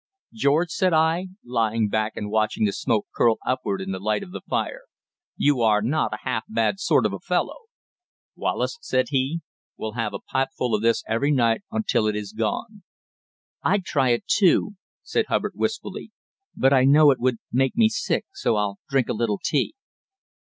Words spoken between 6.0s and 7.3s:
a half bad sort of a